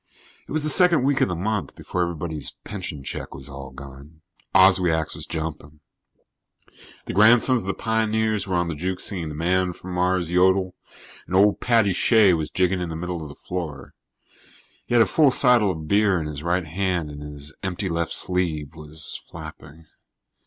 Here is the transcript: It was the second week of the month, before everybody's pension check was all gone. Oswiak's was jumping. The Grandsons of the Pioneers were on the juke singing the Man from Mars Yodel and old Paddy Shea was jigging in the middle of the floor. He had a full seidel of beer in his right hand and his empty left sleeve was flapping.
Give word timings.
It 0.47 0.51
was 0.51 0.63
the 0.63 0.69
second 0.69 1.03
week 1.03 1.21
of 1.21 1.27
the 1.27 1.35
month, 1.35 1.75
before 1.75 2.01
everybody's 2.01 2.53
pension 2.63 3.03
check 3.03 3.35
was 3.35 3.47
all 3.47 3.69
gone. 3.69 4.21
Oswiak's 4.55 5.13
was 5.13 5.27
jumping. 5.27 5.79
The 7.05 7.13
Grandsons 7.13 7.61
of 7.61 7.67
the 7.67 7.75
Pioneers 7.75 8.47
were 8.47 8.55
on 8.55 8.67
the 8.67 8.73
juke 8.73 8.99
singing 8.99 9.29
the 9.29 9.35
Man 9.35 9.73
from 9.73 9.93
Mars 9.93 10.31
Yodel 10.31 10.73
and 11.27 11.35
old 11.35 11.59
Paddy 11.59 11.93
Shea 11.93 12.33
was 12.33 12.49
jigging 12.49 12.81
in 12.81 12.89
the 12.89 12.95
middle 12.95 13.21
of 13.21 13.27
the 13.29 13.35
floor. 13.35 13.93
He 14.87 14.95
had 14.95 15.03
a 15.03 15.05
full 15.05 15.29
seidel 15.29 15.69
of 15.69 15.87
beer 15.87 16.19
in 16.19 16.25
his 16.25 16.41
right 16.41 16.65
hand 16.65 17.11
and 17.11 17.21
his 17.21 17.53
empty 17.61 17.87
left 17.87 18.11
sleeve 18.13 18.73
was 18.73 19.21
flapping. 19.29 19.85